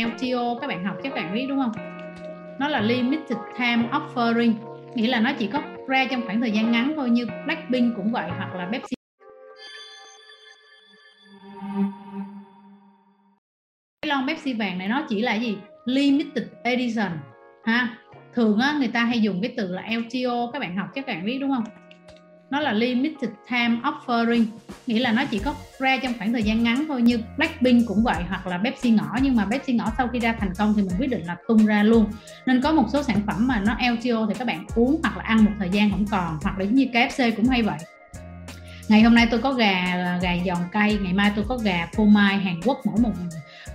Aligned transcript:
LTO 0.00 0.58
các 0.60 0.66
bạn 0.66 0.84
học 0.84 0.96
các 1.02 1.14
bạn 1.14 1.34
biết 1.34 1.46
đúng 1.48 1.58
không? 1.58 1.72
Nó 2.58 2.68
là 2.68 2.80
limited 2.80 3.38
time 3.58 3.88
offering, 3.90 4.54
nghĩa 4.94 5.08
là 5.08 5.20
nó 5.20 5.32
chỉ 5.38 5.46
có 5.46 5.62
ra 5.88 6.06
trong 6.10 6.22
khoảng 6.26 6.40
thời 6.40 6.50
gian 6.50 6.72
ngắn 6.72 6.92
thôi, 6.96 7.10
như 7.10 7.26
Blackpink 7.44 7.96
cũng 7.96 8.12
vậy, 8.12 8.30
hoặc 8.36 8.54
là 8.54 8.68
Pepsi. 8.72 8.94
Cái 14.02 14.08
lon 14.08 14.26
Pepsi 14.26 14.52
vàng 14.52 14.78
này 14.78 14.88
nó 14.88 15.06
chỉ 15.08 15.22
là 15.22 15.34
gì? 15.34 15.58
Limited 15.84 16.44
edition, 16.62 17.10
ha? 17.64 17.98
Thường 18.34 18.58
á, 18.58 18.74
người 18.78 18.88
ta 18.88 19.04
hay 19.04 19.20
dùng 19.20 19.42
cái 19.42 19.54
từ 19.56 19.72
là 19.72 19.82
LTO 19.82 20.50
các 20.52 20.58
bạn 20.58 20.76
học 20.76 20.88
các 20.94 21.06
bạn 21.06 21.24
biết 21.24 21.38
đúng 21.40 21.50
không? 21.50 21.64
Nó 22.50 22.60
là 22.60 22.72
limited 22.72 23.30
time 23.50 23.76
offering, 23.82 24.44
nghĩa 24.86 24.98
là 24.98 25.12
nó 25.12 25.24
chỉ 25.24 25.38
có 25.38 25.54
ra 25.78 25.98
trong 26.02 26.12
khoảng 26.18 26.32
thời 26.32 26.42
gian 26.42 26.62
ngắn 26.62 26.84
thôi, 26.88 27.02
như 27.02 27.18
Blackpink 27.36 27.86
cũng 27.86 28.02
vậy, 28.02 28.22
hoặc 28.28 28.46
là 28.46 28.58
Pepsi 28.58 28.90
ngõ 28.90 29.16
nhưng 29.22 29.36
mà 29.36 29.46
Pepsi 29.50 29.72
ngõ 29.72 29.92
sau 29.98 30.08
khi 30.08 30.18
ra 30.18 30.34
thành 30.40 30.52
công 30.58 30.74
thì 30.76 30.82
mình 30.82 30.96
quyết 30.98 31.10
định 31.10 31.26
là 31.26 31.36
tung 31.48 31.66
ra 31.66 31.82
luôn. 31.82 32.06
Nên 32.46 32.60
có 32.60 32.72
một 32.72 32.84
số 32.92 33.02
sản 33.02 33.20
phẩm 33.26 33.46
mà 33.46 33.60
nó 33.60 33.76
LTO 33.80 34.26
thì 34.26 34.34
các 34.38 34.46
bạn 34.46 34.66
uống 34.74 35.00
hoặc 35.02 35.16
là 35.16 35.24
ăn 35.24 35.44
một 35.44 35.50
thời 35.58 35.68
gian 35.68 35.90
không 35.90 36.06
còn, 36.10 36.38
hoặc 36.42 36.58
là 36.58 36.64
giống 36.64 36.74
như 36.74 36.86
KFC 36.92 37.32
cũng 37.36 37.48
hay 37.48 37.62
vậy. 37.62 37.78
Ngày 38.88 39.02
hôm 39.02 39.14
nay 39.14 39.26
tôi 39.30 39.40
có 39.40 39.52
gà 39.52 39.96
gà 40.22 40.36
giòn 40.46 40.58
cay, 40.72 40.98
ngày 41.02 41.12
mai 41.12 41.32
tôi 41.36 41.44
có 41.48 41.56
gà 41.56 41.88
phô 41.96 42.04
mai. 42.04 42.38
Hàn 42.38 42.60
Quốc 42.64 42.78
mỗi 42.84 43.00
một 43.00 43.12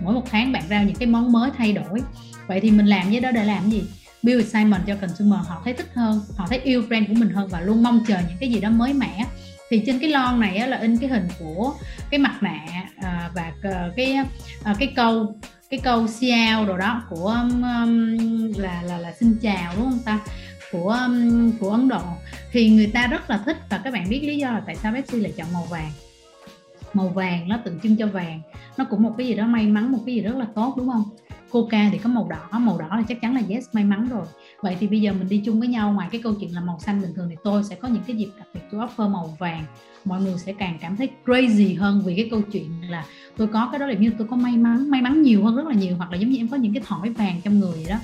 mỗi 0.00 0.14
một 0.14 0.24
tháng 0.30 0.52
bạn 0.52 0.62
ra 0.68 0.82
những 0.82 0.96
cái 0.96 1.08
món 1.08 1.32
mới 1.32 1.50
thay 1.58 1.72
đổi. 1.72 2.00
Vậy 2.46 2.60
thì 2.60 2.70
mình 2.70 2.86
làm 2.86 3.10
với 3.10 3.20
đó 3.20 3.30
để 3.30 3.44
làm 3.44 3.70
gì? 3.70 3.84
Build 4.22 4.40
excitement 4.40 4.86
cho 4.86 4.94
consumer 4.96 5.40
họ 5.48 5.60
thấy 5.64 5.74
thích 5.74 5.90
hơn 5.94 6.20
họ 6.36 6.46
thấy 6.48 6.58
yêu 6.58 6.82
brand 6.88 7.08
của 7.08 7.14
mình 7.14 7.30
hơn 7.30 7.48
và 7.48 7.60
luôn 7.60 7.82
mong 7.82 8.04
chờ 8.08 8.18
những 8.28 8.38
cái 8.40 8.50
gì 8.50 8.60
đó 8.60 8.70
mới 8.70 8.92
mẻ. 8.92 9.24
Thì 9.70 9.82
trên 9.86 9.98
cái 9.98 10.10
lon 10.10 10.40
này 10.40 10.56
á, 10.56 10.66
là 10.66 10.76
in 10.76 10.98
cái 10.98 11.10
hình 11.10 11.28
của 11.38 11.74
cái 12.10 12.18
mặt 12.18 12.42
nạ 12.42 12.84
à, 12.96 13.30
và 13.34 13.52
ờ, 13.62 13.92
cái 13.96 14.18
à, 14.64 14.74
cái 14.78 14.92
câu 14.96 15.34
cái 15.70 15.80
câu 15.80 16.06
xiao 16.08 16.66
đồ 16.66 16.78
đó 16.78 17.02
của 17.08 17.28
um, 17.28 18.16
là 18.56 18.82
là 18.82 18.98
là 18.98 19.12
xin 19.20 19.36
chào 19.42 19.72
đúng 19.76 19.84
không 19.84 19.98
ta? 20.04 20.18
Của 20.72 20.98
um, 21.06 21.52
của 21.58 21.70
Ấn 21.70 21.88
Độ. 21.88 22.02
Thì 22.52 22.70
người 22.70 22.86
ta 22.86 23.06
rất 23.06 23.30
là 23.30 23.38
thích 23.44 23.56
và 23.70 23.78
các 23.84 23.92
bạn 23.92 24.08
biết 24.08 24.20
lý 24.22 24.38
do 24.38 24.50
là 24.50 24.62
tại 24.66 24.76
sao 24.76 24.92
Pepsi 24.92 25.20
lại 25.20 25.32
chọn 25.36 25.52
màu 25.52 25.64
vàng. 25.70 25.90
Màu 26.92 27.08
vàng 27.08 27.48
nó 27.48 27.58
tượng 27.64 27.80
trưng 27.80 27.96
cho 27.96 28.06
vàng. 28.06 28.40
Nó 28.76 28.84
cũng 28.84 29.02
một 29.02 29.14
cái 29.18 29.26
gì 29.26 29.34
đó 29.34 29.46
may 29.46 29.66
mắn 29.66 29.92
một 29.92 29.98
cái 30.06 30.14
gì 30.14 30.20
rất 30.20 30.36
là 30.36 30.46
tốt 30.54 30.74
đúng 30.76 30.90
không? 30.90 31.04
Coca 31.52 31.88
thì 31.92 31.98
có 31.98 32.10
màu 32.10 32.28
đỏ 32.28 32.58
màu 32.58 32.78
đỏ 32.78 32.88
là 32.96 33.02
chắc 33.08 33.20
chắn 33.20 33.34
là 33.34 33.42
yes, 33.48 33.64
may 33.72 33.84
mắn 33.84 34.08
rồi. 34.08 34.26
Vậy 34.62 34.76
thì 34.80 34.86
bây 34.86 35.00
giờ 35.00 35.12
mình 35.12 35.28
đi 35.28 35.42
chung 35.44 35.60
với 35.60 35.68
nhau, 35.68 35.92
ngoài 35.92 36.08
cái 36.12 36.20
câu 36.24 36.34
chuyện 36.40 36.54
là 36.54 36.60
màu 36.60 36.78
xanh 36.80 37.02
bình 37.02 37.14
thường 37.14 37.26
thì 37.30 37.36
tôi 37.44 37.64
sẽ 37.64 37.76
có 37.76 37.88
những 37.88 38.02
cái 38.06 38.16
dịp 38.16 38.28
đặc 38.38 38.46
biệt 38.54 38.60
tôi 38.72 38.86
offer 38.86 39.10
màu 39.10 39.36
vàng. 39.38 39.64
Mọi 40.04 40.20
người 40.20 40.38
sẽ 40.38 40.52
càng 40.52 40.78
cảm 40.80 40.96
thấy 40.96 41.08
crazy 41.26 41.80
hơn 41.80 42.02
vì 42.04 42.16
cái 42.16 42.28
câu 42.30 42.40
chuyện 42.52 42.90
là 42.90 43.04
tôi 43.36 43.46
có 43.46 43.68
cái 43.72 43.78
đó 43.78 43.86
là 43.86 43.94
như 43.94 44.12
tôi 44.18 44.28
có 44.30 44.36
may 44.36 44.56
mắn 44.56 44.90
may 44.90 45.02
mắn 45.02 45.22
nhiều 45.22 45.44
hơn 45.44 45.56
rất 45.56 45.66
là 45.66 45.74
nhiều, 45.74 45.96
hoặc 45.96 46.10
là 46.10 46.16
giống 46.16 46.30
như 46.30 46.36
em 46.36 46.48
có 46.48 46.56
những 46.56 46.74
cái 46.74 46.82
thỏi 46.86 47.10
vàng 47.10 47.40
trong 47.44 47.60
người 47.60 47.86
đó 47.88 47.96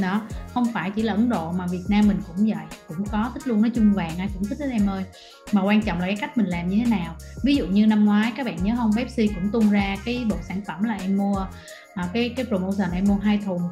đó 0.00 0.22
không 0.54 0.72
phải 0.72 0.90
chỉ 0.90 1.02
là 1.02 1.12
ấn 1.12 1.28
độ 1.28 1.52
mà 1.52 1.66
việt 1.66 1.84
nam 1.88 2.08
mình 2.08 2.20
cũng 2.26 2.36
vậy 2.36 2.64
cũng 2.88 3.06
có 3.06 3.30
thích 3.34 3.46
luôn 3.46 3.62
nói 3.62 3.70
chung 3.74 3.92
vàng 3.92 4.18
ai 4.18 4.28
cũng 4.34 4.44
thích 4.44 4.58
hết 4.60 4.66
em 4.70 4.86
ơi. 4.86 5.04
Mà 5.52 5.62
quan 5.62 5.82
trọng 5.82 6.00
là 6.00 6.06
cái 6.06 6.16
cách 6.20 6.36
mình 6.36 6.46
làm 6.46 6.68
như 6.68 6.76
thế 6.84 6.90
nào. 6.90 7.16
Ví 7.44 7.54
dụ 7.56 7.66
như 7.66 7.86
năm 7.86 8.04
ngoái 8.04 8.32
các 8.36 8.46
bạn 8.46 8.56
nhớ 8.62 8.74
không 8.76 8.90
Pepsi 8.96 9.26
cũng 9.26 9.50
tung 9.50 9.70
ra 9.70 9.96
cái 10.04 10.24
bộ 10.30 10.36
sản 10.48 10.60
phẩm 10.66 10.82
là 10.82 10.94
em 10.94 11.16
mua 11.16 11.46
à, 11.94 12.08
cái 12.12 12.28
cái 12.36 12.46
promotion 12.46 12.90
em 12.92 13.04
mua 13.08 13.16
hai 13.16 13.38
thùng. 13.44 13.62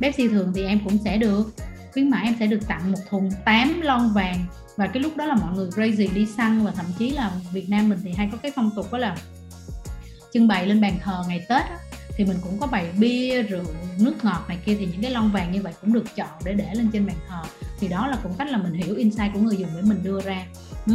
Pepsi 0.00 0.28
thường 0.28 0.52
thì 0.54 0.64
em 0.64 0.80
cũng 0.84 0.98
sẽ 1.04 1.16
được 1.16 1.54
khuyến 1.92 2.10
mãi 2.10 2.24
em 2.24 2.34
sẽ 2.38 2.46
được 2.46 2.68
tặng 2.68 2.92
một 2.92 2.98
thùng 3.10 3.30
8 3.44 3.80
lon 3.80 4.12
vàng. 4.14 4.46
Và 4.76 4.86
cái 4.86 5.02
lúc 5.02 5.16
đó 5.16 5.26
là 5.26 5.34
mọi 5.34 5.54
người 5.54 5.68
crazy 5.70 6.14
đi 6.14 6.26
săn 6.26 6.64
và 6.64 6.70
thậm 6.70 6.86
chí 6.98 7.10
là 7.10 7.30
Việt 7.52 7.68
Nam 7.68 7.88
mình 7.88 7.98
thì 8.04 8.12
hay 8.12 8.28
có 8.32 8.38
cái 8.42 8.52
phong 8.56 8.70
tục 8.76 8.92
đó 8.92 8.98
là 8.98 9.16
trưng 10.32 10.48
bày 10.48 10.66
lên 10.66 10.80
bàn 10.80 10.98
thờ 11.02 11.24
ngày 11.28 11.46
Tết 11.48 11.62
đó 11.70 11.76
thì 12.20 12.26
mình 12.26 12.36
cũng 12.42 12.58
có 12.60 12.66
bày 12.66 12.86
bia 12.98 13.42
rượu 13.42 13.64
nước 13.98 14.14
ngọt 14.22 14.44
này 14.48 14.58
kia, 14.64 14.76
thì 14.78 14.86
những 14.86 15.02
cái 15.02 15.10
lon 15.10 15.30
vàng 15.30 15.52
như 15.52 15.62
vậy 15.62 15.72
cũng 15.80 15.92
được 15.92 16.04
chọn 16.16 16.28
để 16.44 16.54
để 16.54 16.74
lên 16.74 16.90
trên 16.92 17.06
bàn 17.06 17.16
thờ. 17.28 17.42
Thì 17.80 17.88
đó 17.88 18.06
là 18.06 18.18
cũng 18.22 18.34
cách 18.38 18.50
là 18.50 18.58
mình 18.58 18.72
hiểu 18.72 18.96
insight 18.96 19.32
của 19.34 19.40
người 19.40 19.56
dùng 19.56 19.70
để 19.76 19.82
mình 19.82 19.98
đưa 20.02 20.20
ra. 20.20 20.46
Ừ. 20.86 20.92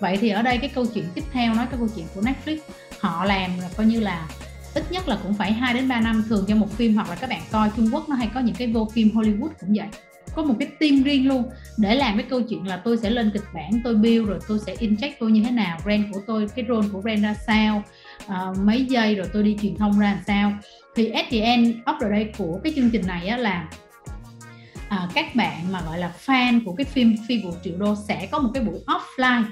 vậy 0.00 0.16
thì 0.20 0.28
ở 0.28 0.42
đây 0.42 0.58
cái 0.58 0.70
câu 0.74 0.86
chuyện 0.86 1.04
tiếp 1.14 1.24
theo 1.32 1.54
nói 1.54 1.66
cái 1.70 1.78
câu 1.78 1.88
chuyện 1.96 2.06
của 2.14 2.20
Netflix, 2.20 2.58
họ 3.00 3.24
làm 3.24 3.50
là 3.60 3.68
coi 3.76 3.86
như 3.86 4.00
là 4.00 4.28
ít 4.74 4.92
nhất 4.92 5.08
là 5.08 5.18
cũng 5.22 5.34
phải 5.34 5.52
2 5.52 5.74
đến 5.74 5.88
3 5.88 6.00
năm 6.00 6.24
thường 6.28 6.44
cho 6.48 6.54
một 6.54 6.72
phim, 6.72 6.94
hoặc 6.94 7.10
là 7.10 7.14
các 7.14 7.30
bạn 7.30 7.42
coi 7.50 7.70
Trung 7.76 7.88
Quốc 7.92 8.08
nó 8.08 8.14
hay 8.14 8.30
có 8.34 8.40
những 8.40 8.54
cái 8.54 8.72
vô 8.72 8.88
phim 8.92 9.08
Hollywood 9.08 9.50
cũng 9.60 9.74
vậy. 9.74 9.88
Có 10.34 10.42
một 10.42 10.54
cái 10.58 10.68
team 10.80 11.02
riêng 11.02 11.28
luôn 11.28 11.50
để 11.76 11.94
làm 11.94 12.16
cái 12.16 12.26
câu 12.30 12.42
chuyện 12.42 12.66
là 12.66 12.76
tôi 12.76 12.96
sẽ 12.96 13.10
lên 13.10 13.30
kịch 13.34 13.44
bản, 13.54 13.80
tôi 13.84 13.94
build 13.94 14.28
rồi 14.28 14.38
tôi 14.48 14.58
sẽ 14.66 14.74
inject 14.74 15.12
tôi 15.20 15.30
như 15.30 15.42
thế 15.44 15.50
nào, 15.50 15.78
brand 15.84 16.04
của 16.12 16.20
tôi, 16.26 16.48
cái 16.56 16.64
role 16.68 16.88
của 16.92 17.00
brand 17.00 17.22
ra 17.22 17.34
sao 17.46 17.82
uh, 18.26 18.58
mấy 18.58 18.84
giây 18.84 19.14
rồi 19.14 19.26
tôi 19.32 19.42
đi 19.42 19.56
truyền 19.62 19.76
thông 19.76 19.98
ra 19.98 20.10
làm 20.10 20.22
sao. 20.26 20.52
Thì 20.96 21.10
at 21.10 21.26
the 21.30 21.40
end 21.40 21.76
of 21.86 22.00
the 22.00 22.08
day 22.10 22.32
của 22.38 22.60
cái 22.64 22.72
chương 22.76 22.90
trình 22.90 23.06
này 23.06 23.26
á 23.26 23.36
là 23.36 23.68
à, 24.88 25.08
các 25.14 25.34
bạn 25.34 25.72
mà 25.72 25.82
gọi 25.86 25.98
là 25.98 26.12
fan 26.26 26.64
của 26.64 26.74
cái 26.74 26.84
phim 26.84 27.16
phi 27.28 27.42
vụ 27.42 27.50
triệu 27.64 27.74
đô 27.78 27.94
sẽ 28.08 28.28
có 28.30 28.38
một 28.38 28.50
cái 28.54 28.64
buổi 28.64 28.78
offline. 28.86 29.44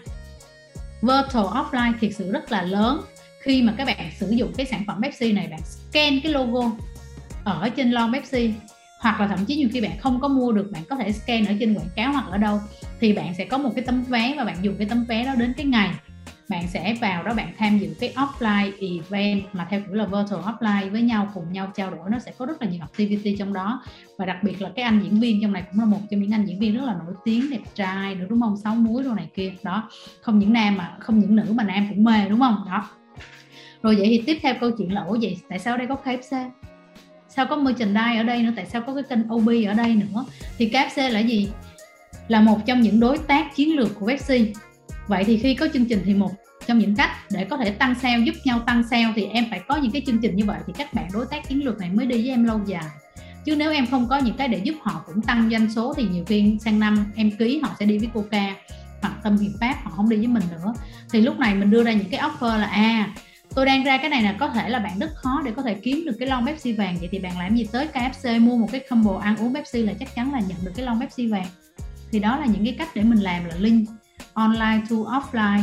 Virtual 1.02 1.46
offline 1.46 1.92
thiệt 2.00 2.10
sự 2.14 2.32
rất 2.32 2.52
là 2.52 2.62
lớn. 2.62 3.00
Khi 3.42 3.62
mà 3.62 3.74
các 3.78 3.84
bạn 3.84 4.10
sử 4.18 4.30
dụng 4.30 4.52
cái 4.56 4.66
sản 4.66 4.84
phẩm 4.86 5.02
Pepsi 5.02 5.32
này 5.32 5.46
bạn 5.46 5.60
scan 5.60 6.20
cái 6.22 6.32
logo 6.32 6.70
ở 7.44 7.68
trên 7.68 7.90
lon 7.90 8.12
Pepsi 8.12 8.52
hoặc 9.00 9.20
là 9.20 9.26
thậm 9.26 9.44
chí 9.44 9.56
nhiều 9.56 9.68
khi 9.72 9.80
bạn 9.80 9.98
không 9.98 10.20
có 10.20 10.28
mua 10.28 10.52
được 10.52 10.70
bạn 10.72 10.82
có 10.88 10.96
thể 10.96 11.12
scan 11.12 11.46
ở 11.46 11.54
trên 11.60 11.74
quảng 11.74 11.90
cáo 11.96 12.12
hoặc 12.12 12.24
ở 12.30 12.38
đâu 12.38 12.60
thì 13.00 13.12
bạn 13.12 13.34
sẽ 13.38 13.44
có 13.44 13.58
một 13.58 13.70
cái 13.74 13.84
tấm 13.84 14.02
vé 14.02 14.34
và 14.36 14.44
bạn 14.44 14.56
dùng 14.62 14.76
cái 14.78 14.86
tấm 14.88 15.04
vé 15.04 15.24
đó 15.24 15.34
đến 15.34 15.54
cái 15.56 15.66
ngày 15.66 15.90
bạn 16.48 16.68
sẽ 16.68 16.96
vào 17.00 17.22
đó 17.22 17.34
bạn 17.34 17.52
tham 17.58 17.78
dự 17.78 17.94
cái 18.00 18.14
offline 18.14 18.72
event 18.80 19.42
mà 19.52 19.66
theo 19.70 19.80
kiểu 19.80 19.94
là 19.94 20.04
virtual 20.04 20.42
offline 20.42 20.90
với 20.90 21.02
nhau, 21.02 21.28
cùng 21.34 21.52
nhau 21.52 21.72
trao 21.74 21.90
đổi, 21.90 22.10
nó 22.10 22.18
sẽ 22.18 22.32
có 22.38 22.46
rất 22.46 22.62
là 22.62 22.68
nhiều 22.68 22.80
activity 22.80 23.36
trong 23.38 23.52
đó. 23.52 23.82
Và 24.18 24.26
đặc 24.26 24.36
biệt 24.42 24.62
là 24.62 24.70
cái 24.76 24.84
anh 24.84 25.00
diễn 25.02 25.20
viên 25.20 25.42
trong 25.42 25.52
này 25.52 25.64
cũng 25.70 25.80
là 25.80 25.86
một 25.86 26.00
trong 26.10 26.20
những 26.20 26.32
anh 26.32 26.44
diễn 26.44 26.58
viên 26.58 26.74
rất 26.74 26.84
là 26.84 26.94
nổi 26.94 27.14
tiếng, 27.24 27.50
đẹp 27.50 27.62
trai 27.74 28.14
nữa, 28.14 28.26
đúng 28.28 28.40
không? 28.40 28.56
Sáu 28.56 28.74
múi 28.74 29.04
đồ 29.04 29.14
này 29.14 29.28
kia. 29.34 29.52
Đó, 29.62 29.90
không 30.20 30.38
những 30.38 30.52
nam 30.52 30.76
mà, 30.76 30.96
không 31.00 31.18
những 31.18 31.36
nữ 31.36 31.44
mà 31.54 31.64
nam 31.64 31.86
cũng 31.88 32.04
mê, 32.04 32.28
đúng 32.28 32.40
không? 32.40 32.64
Đó. 32.66 32.88
Rồi 33.82 33.96
vậy 33.96 34.06
thì 34.10 34.22
tiếp 34.26 34.38
theo 34.42 34.54
câu 34.60 34.70
chuyện 34.78 34.92
là, 34.92 35.00
ủa 35.00 35.18
vậy 35.20 35.36
tại 35.48 35.58
sao 35.58 35.76
đây 35.76 35.86
có 35.86 35.96
KFC 36.04 36.50
sao 37.36 37.46
có 37.46 37.56
merchandise 37.56 38.16
ở 38.16 38.22
đây 38.22 38.42
nữa? 38.42 38.52
Tại 38.56 38.66
sao 38.66 38.82
có 38.82 38.94
cái 38.94 39.02
kênh 39.02 39.32
OB 39.34 39.48
ở 39.68 39.74
đây 39.74 39.94
nữa? 39.94 40.24
Thì 40.58 40.70
KFC 40.70 41.10
là 41.10 41.20
gì? 41.20 41.48
Là 42.28 42.40
một 42.40 42.58
trong 42.66 42.80
những 42.80 43.00
đối 43.00 43.18
tác 43.18 43.54
chiến 43.54 43.76
lược 43.76 44.00
của 44.00 44.06
Pepsi 44.06 44.52
vậy 45.08 45.24
thì 45.24 45.38
khi 45.38 45.54
có 45.54 45.68
chương 45.72 45.84
trình 45.84 46.02
thì 46.04 46.14
một 46.14 46.30
trong 46.66 46.78
những 46.78 46.96
cách 46.96 47.10
để 47.30 47.44
có 47.44 47.56
thể 47.56 47.70
tăng 47.70 47.94
sale, 47.94 48.18
giúp 48.18 48.34
nhau 48.44 48.60
tăng 48.66 48.82
sale 48.90 49.12
thì 49.16 49.24
em 49.24 49.44
phải 49.50 49.60
có 49.68 49.76
những 49.76 49.92
cái 49.92 50.02
chương 50.06 50.18
trình 50.18 50.36
như 50.36 50.44
vậy 50.44 50.58
thì 50.66 50.72
các 50.78 50.94
bạn 50.94 51.08
đối 51.12 51.26
tác 51.26 51.48
chiến 51.48 51.64
lược 51.64 51.78
này 51.78 51.90
mới 51.90 52.06
đi 52.06 52.22
với 52.22 52.30
em 52.30 52.44
lâu 52.44 52.60
dài. 52.66 52.84
Chứ 53.44 53.56
nếu 53.56 53.72
em 53.72 53.86
không 53.86 54.08
có 54.08 54.18
những 54.18 54.36
cái 54.36 54.48
để 54.48 54.58
giúp 54.58 54.74
họ 54.82 55.02
cũng 55.06 55.22
tăng 55.22 55.50
doanh 55.50 55.72
số 55.72 55.94
thì 55.96 56.08
nhiều 56.12 56.24
khi 56.26 56.58
sang 56.60 56.80
năm 56.80 57.06
em 57.16 57.30
ký 57.30 57.60
họ 57.62 57.70
sẽ 57.78 57.86
đi 57.86 57.98
với 57.98 58.08
Coca 58.14 58.54
hoặc 59.02 59.12
Tâm 59.22 59.38
Hiệp 59.38 59.52
Pháp, 59.60 59.74
họ 59.84 59.90
không 59.90 60.08
đi 60.08 60.16
với 60.16 60.26
mình 60.26 60.42
nữa. 60.50 60.74
Thì 61.10 61.20
lúc 61.20 61.38
này 61.38 61.54
mình 61.54 61.70
đưa 61.70 61.84
ra 61.84 61.92
những 61.92 62.10
cái 62.10 62.20
offer 62.20 62.58
là 62.58 62.66
à 62.66 63.14
tôi 63.54 63.66
đang 63.66 63.84
ra 63.84 63.98
cái 63.98 64.10
này 64.10 64.22
là 64.22 64.32
có 64.32 64.48
thể 64.48 64.68
là 64.68 64.78
bạn 64.78 64.98
rất 64.98 65.10
khó 65.14 65.42
để 65.44 65.52
có 65.56 65.62
thể 65.62 65.74
kiếm 65.74 66.04
được 66.06 66.16
cái 66.18 66.28
lon 66.28 66.46
Pepsi 66.46 66.72
vàng 66.72 66.96
vậy 66.98 67.08
thì 67.12 67.18
bạn 67.18 67.38
làm 67.38 67.56
gì 67.56 67.66
tới 67.72 67.88
KFC 67.92 68.40
mua 68.40 68.56
một 68.56 68.68
cái 68.72 68.80
combo 68.90 69.18
ăn 69.18 69.36
uống 69.36 69.54
Pepsi 69.54 69.82
là 69.82 69.92
chắc 70.00 70.14
chắn 70.14 70.32
là 70.32 70.40
nhận 70.40 70.58
được 70.64 70.72
cái 70.76 70.86
lon 70.86 71.00
Pepsi 71.00 71.26
vàng. 71.26 71.46
Thì 72.12 72.18
đó 72.18 72.38
là 72.38 72.46
những 72.46 72.64
cái 72.64 72.74
cách 72.78 72.88
để 72.94 73.02
mình 73.02 73.18
làm 73.18 73.44
là 73.44 73.54
link 73.58 73.88
online 74.36 74.82
to 74.90 74.96
offline 74.96 75.62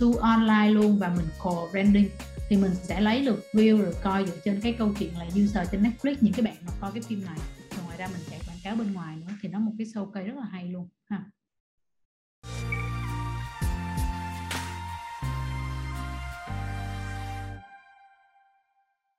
to 0.00 0.06
online 0.20 0.70
luôn 0.70 0.98
và 0.98 1.08
mình 1.08 1.26
call 1.44 1.70
branding. 1.72 2.08
Thì 2.48 2.56
mình 2.56 2.74
sẽ 2.74 3.00
lấy 3.00 3.24
được 3.24 3.42
view, 3.52 3.82
rồi 3.82 3.94
coi 4.02 4.26
dựa 4.26 4.36
trên 4.44 4.60
cái 4.60 4.72
câu 4.72 4.92
chuyện 4.98 5.12
là 5.18 5.26
user 5.26 5.68
trên 5.72 5.82
Netflix, 5.82 6.16
những 6.20 6.32
cái 6.32 6.42
bạn 6.42 6.56
mà 6.66 6.72
coi 6.80 6.92
cái 6.92 7.02
phim 7.02 7.24
này. 7.24 7.38
Rồi 7.70 7.84
ngoài 7.84 7.96
ra 7.96 8.06
mình 8.06 8.22
chạy 8.30 8.40
quảng 8.46 8.58
cáo 8.64 8.76
bên 8.76 8.92
ngoài 8.92 9.16
nữa, 9.16 9.32
thì 9.42 9.48
nó 9.48 9.58
một 9.58 9.72
cái 9.78 9.86
show 9.86 10.10
cây 10.10 10.24
rất 10.24 10.36
là 10.36 10.44
hay 10.50 10.68
luôn, 10.68 10.88
ha. 11.10 11.24